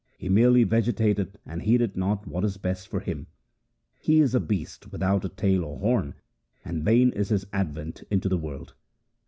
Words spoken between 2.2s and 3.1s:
what is best for